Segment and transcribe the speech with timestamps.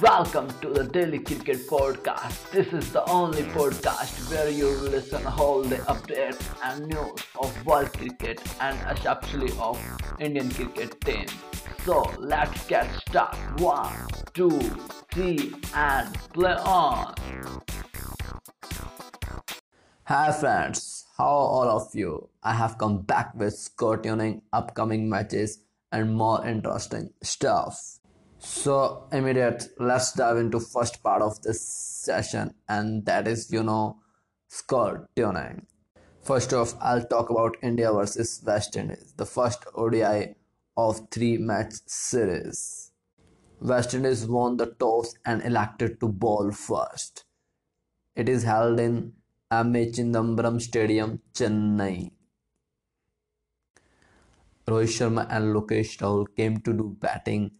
[0.00, 2.50] Welcome to the Daily Cricket Podcast.
[2.50, 7.92] This is the only podcast where you listen all the updates and news of world
[7.92, 9.78] cricket and especially of
[10.18, 11.26] Indian cricket team.
[11.84, 13.60] So let's get started.
[13.60, 13.94] One,
[14.32, 14.58] two,
[15.12, 17.14] three, and play on.
[20.04, 22.28] Hi friends, how are all of you?
[22.42, 25.60] I have come back with score tuning, upcoming matches,
[25.92, 28.00] and more interesting stuff.
[28.44, 34.00] So immediate, let's dive into first part of this session, and that is you know
[34.48, 35.66] score tuning.
[36.22, 40.34] First off, I'll talk about India versus West Indies, the first ODI
[40.76, 42.90] of three match series.
[43.60, 47.24] West Indies won the toss and elected to bowl first.
[48.14, 49.14] It is held in
[49.50, 49.90] M.A.
[49.90, 52.10] Chidambaram Stadium, Chennai.
[54.66, 57.50] Rohit Sharma and Lokesh Rahul came to do batting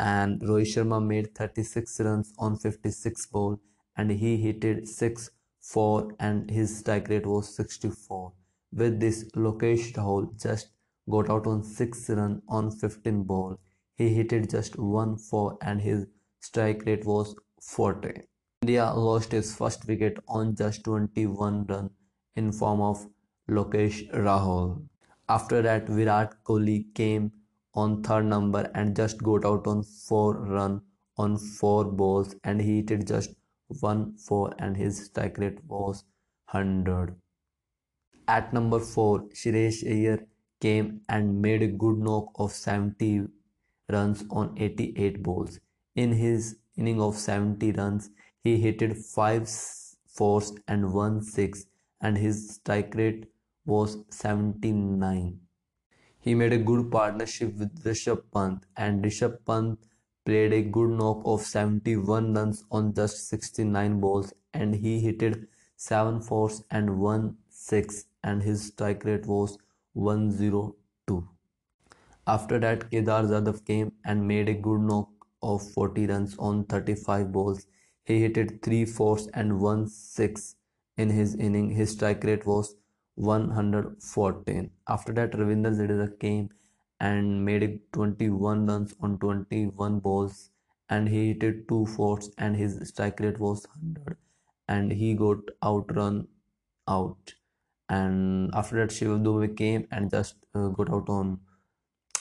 [0.00, 3.60] and Rohit Sharma made 36 runs on 56 ball
[3.96, 8.32] and he hit 6 4 and his strike rate was 64.
[8.72, 10.68] With this, Lokesh Rahul just
[11.10, 13.58] got out on 6 runs on 15 ball.
[13.96, 16.06] He hit just 1 4 and his
[16.40, 18.22] strike rate was 40.
[18.62, 21.90] India lost his first wicket on just 21 run
[22.36, 23.06] in form of
[23.50, 24.82] Lokesh Rahul.
[25.28, 27.32] After that, Virat Kohli came
[27.74, 30.82] on third number and just got out on 4 run
[31.16, 33.34] on 4 balls and he hit just
[33.80, 36.04] 1 4 and his strike rate was
[36.50, 37.14] 100.
[38.26, 40.26] At number 4, Shreyas Iyer
[40.60, 43.28] came and made a good knock of 70
[43.88, 45.58] runs on 88 balls.
[45.94, 48.10] In his inning of 70 runs,
[48.42, 49.48] he hit 5
[50.06, 51.66] fours and 1 6
[52.00, 53.26] and his strike rate
[53.66, 55.40] was 79.
[56.22, 59.78] He made a good partnership with Rishabh Pant and Rishabh Pant
[60.26, 65.22] played a good knock of 71 runs on just 69 balls and he hit
[65.76, 69.56] 7 fours and 1 6 and his strike rate was
[69.94, 71.28] 102.
[72.26, 75.08] After that Kedar Jadhav came and made a good knock
[75.42, 77.66] of 40 runs on 35 balls.
[78.04, 80.54] He hit 3 fours and 1 6
[80.98, 81.70] in his inning.
[81.70, 82.76] His strike rate was
[83.20, 84.70] 114.
[84.88, 86.48] After that, Ravindra Jadeja came
[86.98, 90.50] and made 21 runs on 21 balls
[90.88, 94.16] and he hit two fours and his strike rate was 100
[94.68, 96.26] and he got outrun
[96.88, 97.34] out.
[97.88, 101.40] And after that Shiv Dube came and just uh, got out on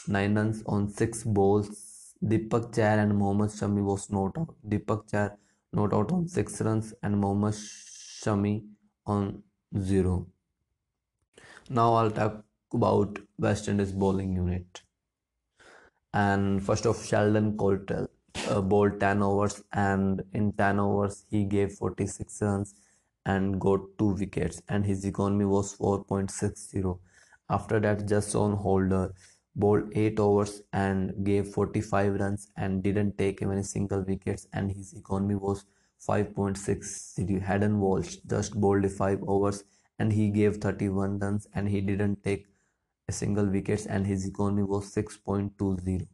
[0.07, 2.15] 9 runs on 6 balls.
[2.23, 4.53] Deepak Chahar and Mohammad Shami was not out.
[4.67, 5.37] Deepak Chahar
[5.71, 8.65] not out on 6 runs and Mohammad Shami
[9.05, 9.43] on
[9.77, 10.27] 0
[11.69, 12.43] now I'll talk
[12.73, 14.81] about West Indies bowling unit.
[16.13, 18.07] And first of Sheldon Cottrell
[18.49, 22.73] uh, bowled 10 overs, and in 10 overs he gave 46 runs
[23.25, 26.97] and got two wickets, and his economy was 4.60.
[27.49, 29.13] After that, Jason Holder
[29.55, 34.71] bowled 8 overs and gave 45 runs and didn't take even a single wickets, and
[34.71, 35.65] his economy was
[36.07, 37.43] 5.60.
[37.43, 39.63] Hayden Walsh just bowled 5 overs
[39.99, 42.47] and he gave 31 runs and he didn't take
[43.07, 46.07] a single wickets and his economy was 6.20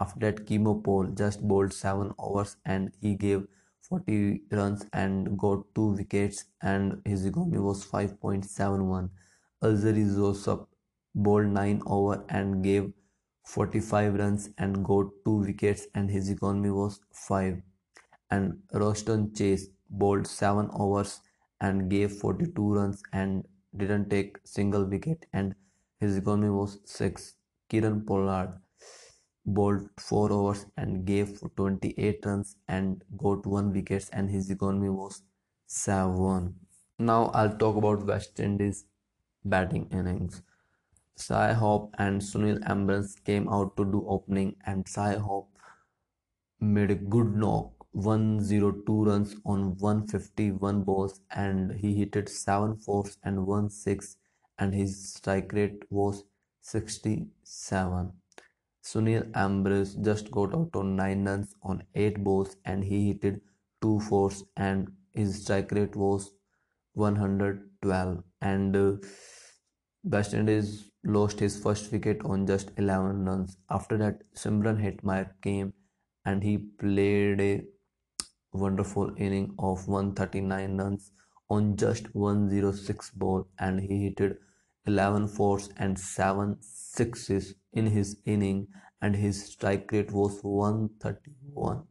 [0.00, 3.46] after that Keemo Paul just bowled 7 overs and he gave
[3.88, 9.10] 40 runs and got 2 wickets and his economy was 5.71
[9.62, 10.60] Alzarri Joseph
[11.14, 12.92] bowled 9 over and gave
[13.44, 17.62] 45 runs and got 2 wickets and his economy was 5
[18.30, 21.20] and Roston Chase bowled 7 overs
[21.60, 23.46] and gave 42 runs and
[23.76, 25.26] didn't take single wicket.
[25.32, 25.54] And
[25.98, 27.34] his economy was 6
[27.70, 28.60] Kieron Pollard
[29.44, 35.22] bowled 4 overs and gave 28 runs and got 1 wicket and his economy was
[35.66, 36.54] 7
[36.98, 38.86] now I'll talk about West Indies
[39.44, 40.42] batting innings.
[41.28, 45.50] Hope and Sunil Ambris came out to do opening and Hope
[46.58, 53.46] made a good knock 102 runs on 151 balls and he hit 7 fours and
[53.46, 54.16] 1 6
[54.58, 56.24] and his strike rate was
[56.60, 58.12] 67.
[58.84, 63.40] Sunil Ambris just got out on 9 runs on 8 balls and he hit
[63.80, 66.32] 2 fours and his strike rate was
[66.92, 68.96] 112 and uh,
[70.04, 73.56] West Indies lost his first wicket on just 11 runs.
[73.70, 75.72] After that Shimron Hetmyer came
[76.26, 77.64] and he played a
[78.56, 81.12] wonderful inning of 139 runs
[81.48, 84.38] on just 106 ball and he hit
[84.86, 88.68] 11 fours and 7 sixes in his inning
[89.00, 91.86] and his strike rate was 131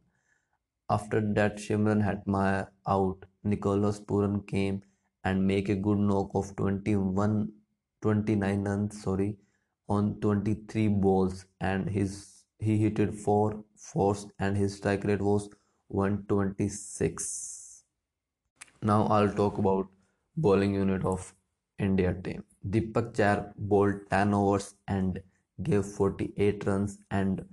[0.90, 3.24] After that, Shimron Hetmyer out.
[3.44, 4.82] Nicholas Pooran came
[5.24, 7.52] and make a good knock of 21,
[8.02, 9.38] 29 runs, sorry,
[9.88, 15.48] on 23 balls, and his he hit four fours, and his strike rate was
[15.88, 17.84] 126.
[18.82, 19.88] Now I'll talk about
[20.36, 21.32] bowling unit of
[21.78, 22.44] India team.
[22.68, 25.20] Deepak Chahar bowled 10 overs and
[25.62, 27.44] gave 48 runs and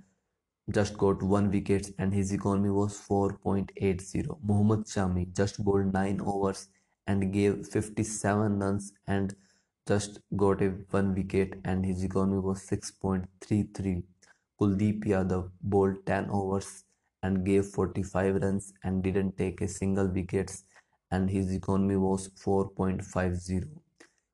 [0.70, 4.38] just got one wicket and his economy was 4.80.
[4.42, 6.68] Mohammad Shami just bowled 9 overs
[7.06, 9.34] and gave 57 runs and
[9.86, 14.02] just got a one wicket and his economy was 6.33.
[14.60, 16.84] Kuldeep Yadav bowled 10 overs
[17.24, 20.64] and gave 45 runs and didn't take a single wickets
[21.10, 23.62] and his economy was 4.50.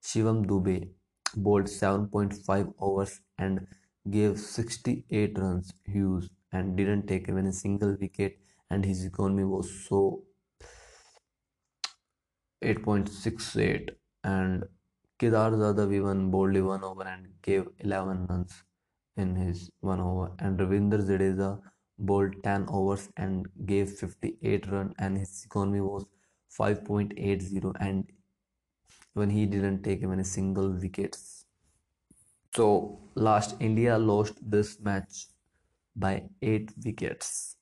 [0.03, 0.89] Shivam Dube
[1.37, 3.67] bowled 7.5 overs and
[4.11, 8.39] gave 68 runs Hughes and didn't take even a single wicket
[8.71, 10.25] and his economy was so
[12.65, 13.91] 8.68
[14.25, 14.65] and
[15.19, 18.65] Kedar Jadhav even bowled one over and gave 11 runs
[19.17, 21.51] in his one over and Ravindra Jadeja
[22.01, 26.07] bowled 10 overs and gave 58 run and his economy was
[26.59, 28.11] 5.80 and
[29.15, 31.41] when he didn't take even a single wickets
[32.55, 35.29] so last India lost this match
[35.95, 37.55] by 8 wickets.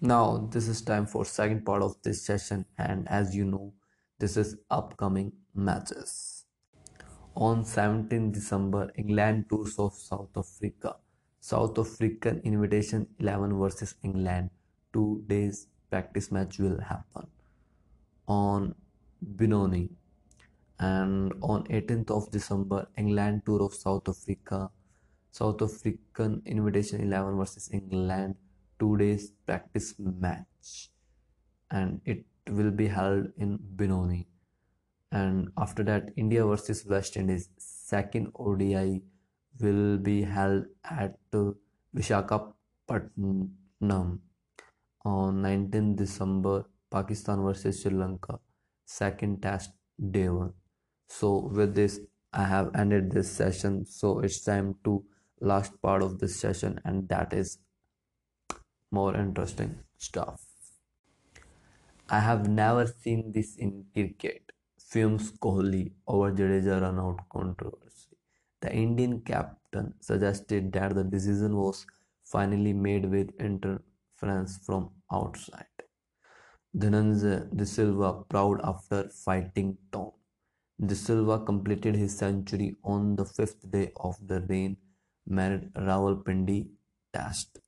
[0.00, 3.74] Now this is time for second part of this session and as you know
[4.20, 6.44] this is upcoming matches.
[7.34, 10.94] On 17 December England tours of South Africa.
[11.40, 14.50] South African Invitation 11 versus England.
[14.92, 17.26] Two days practice match will happen
[18.26, 18.74] on
[19.22, 19.90] Benoni.
[20.80, 24.70] And on 18th of December England tour of South Africa.
[25.30, 28.36] South African Invitation 11 versus England.
[28.78, 30.90] Two days practice match.
[31.70, 34.28] And it will be held in Benoni.
[35.10, 37.48] And after that India versus West Indies.
[37.58, 39.02] Second ODI
[39.60, 44.20] will be held at Vishakhapatnam
[45.04, 48.38] on 19 December Pakistan versus Sri Lanka
[48.88, 49.70] second test
[50.10, 50.52] day one.
[51.08, 52.00] So with this
[52.32, 53.86] i have ended this session.
[53.86, 55.04] So it's time to
[55.40, 57.58] last part of this session and that is
[58.90, 60.40] more interesting stuff.
[62.10, 64.52] I have never seen this in cricket.
[64.90, 67.87] Fumes kohli over jadeja run out controversy
[68.60, 71.86] the indian captain suggested that the decision was
[72.24, 75.84] finally made with interference from outside
[76.76, 80.10] Dhananjay De Silva proud after fighting Tom
[80.80, 86.68] De Silva completed his century on the fifth day of the rain-marred Rawalpindi
[87.12, 87.58] Test.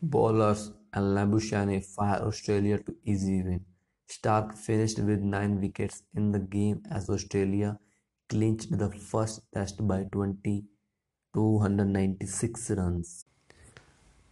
[0.00, 3.64] Bowlers and Labuschagne fire Australia to easy win.
[4.08, 7.78] Stark finished with nine wickets in the game as Australia
[8.32, 10.64] clinched the first test by 20
[11.34, 13.24] 296 runs.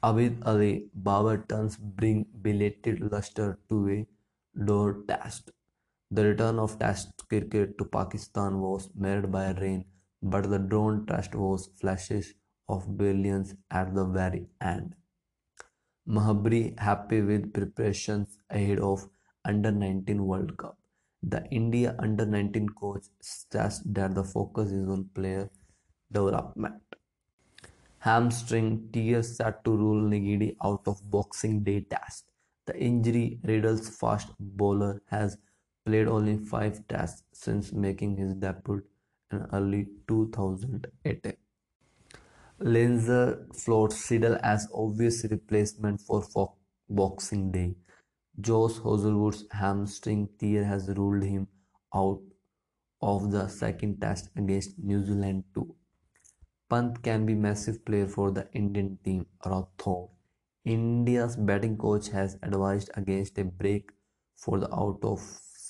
[0.02, 0.90] Abid Ali
[1.48, 4.06] turns bring belated luster to a
[4.64, 5.52] door test.
[6.10, 9.86] The return of Test cricket to Pakistan was marred by rain,
[10.22, 12.34] but the drone test was flashes
[12.68, 14.96] of brilliance at the very end.
[16.06, 19.08] Mhambrey happy with preparations ahead of
[19.46, 20.79] Under 19 World Cup.
[21.22, 25.50] The India Under 19 coach stressed that the focus is on player
[26.10, 26.82] development.
[27.98, 32.24] Hamstring tears set to rule Ngidi out of Boxing Day test.
[32.66, 35.36] The injury riddles fast bowler has
[35.84, 38.82] played only five tests since making his debut
[39.30, 41.34] in early 2018.
[42.60, 46.22] Langer floats Siddle as obvious replacement for
[46.88, 47.74] Boxing Day.
[48.40, 51.48] Josh Hazlewood's hamstring tear has ruled him
[51.94, 52.20] out
[53.02, 55.74] of the second test against New Zealand too.
[56.68, 60.10] Pant can be massive player for the Indian team, Rathod.
[60.64, 63.90] India's batting coach has advised against a break
[64.36, 65.20] for the out of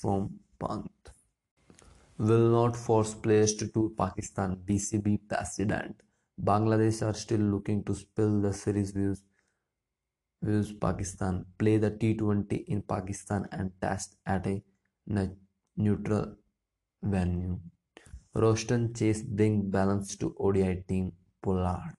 [0.01, 0.91] from Pant
[2.17, 5.95] will not force players to tour Pakistan, BCB president.
[6.39, 9.23] Bangladesh are still looking to spill the series views
[10.41, 14.61] views Pakistan, play the T20 in Pakistan and test at a
[15.77, 16.35] neutral
[17.03, 17.59] venue.
[18.35, 21.11] Roston Chase bring balance to ODI team
[21.43, 21.95] Pollard.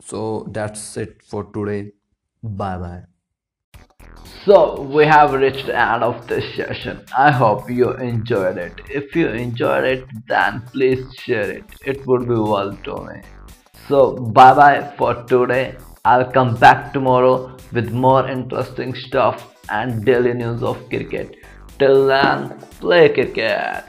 [0.00, 1.92] So that's it for today.
[2.42, 3.02] Bye bye.
[4.44, 7.04] So we have reached the end of this session.
[7.18, 8.80] I hope you enjoyed it.
[8.88, 11.64] If you enjoyed it, then please share it.
[11.84, 13.20] It would be well to me.
[13.88, 15.74] So bye bye for today.
[16.04, 21.36] I'll come back tomorrow with more interesting stuff and daily news of cricket.
[21.78, 23.84] Till then, play cricket.